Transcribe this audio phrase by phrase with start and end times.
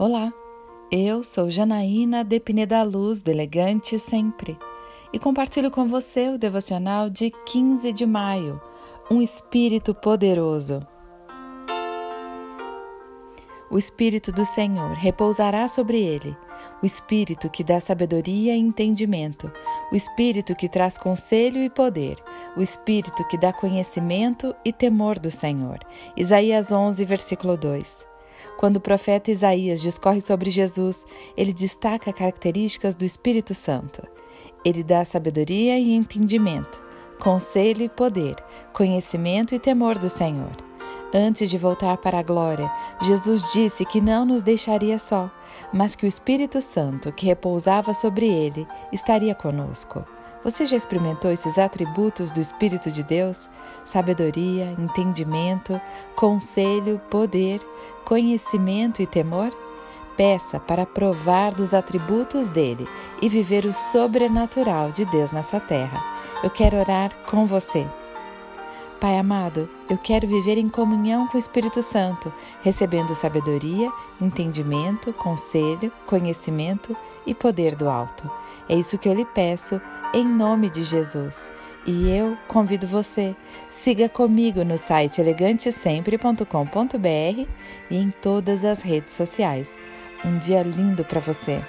[0.00, 0.32] Olá,
[0.92, 4.56] eu sou Janaína de Pineda Luz, do Elegante Sempre,
[5.12, 8.62] e compartilho com você o devocional de 15 de maio,
[9.10, 10.86] Um Espírito Poderoso.
[13.68, 16.36] O Espírito do Senhor repousará sobre ele,
[16.80, 19.50] o Espírito que dá sabedoria e entendimento,
[19.90, 22.14] o Espírito que traz conselho e poder,
[22.56, 25.80] o Espírito que dá conhecimento e temor do Senhor.
[26.16, 28.06] Isaías 11, versículo 2.
[28.56, 31.04] Quando o profeta Isaías discorre sobre Jesus,
[31.36, 34.02] ele destaca características do Espírito Santo.
[34.64, 36.82] Ele dá sabedoria e entendimento,
[37.20, 38.36] conselho e poder,
[38.72, 40.56] conhecimento e temor do Senhor.
[41.14, 45.30] Antes de voltar para a glória, Jesus disse que não nos deixaria só,
[45.72, 50.04] mas que o Espírito Santo, que repousava sobre ele, estaria conosco.
[50.44, 53.50] Você já experimentou esses atributos do Espírito de Deus?
[53.84, 55.80] Sabedoria, entendimento,
[56.14, 57.60] conselho, poder,
[58.04, 59.50] conhecimento e temor?
[60.16, 62.88] Peça para provar dos atributos dele
[63.20, 66.04] e viver o sobrenatural de Deus nessa terra.
[66.42, 67.86] Eu quero orar com você.
[69.00, 75.92] Pai amado, eu quero viver em comunhão com o Espírito Santo, recebendo sabedoria, entendimento, conselho,
[76.04, 78.28] conhecimento e poder do alto.
[78.68, 79.80] É isso que eu lhe peço,
[80.12, 81.52] em nome de Jesus.
[81.86, 83.34] E eu convido você,
[83.70, 87.48] siga comigo no site elegantesempre.com.br
[87.90, 89.78] e em todas as redes sociais.
[90.24, 91.60] Um dia lindo para você!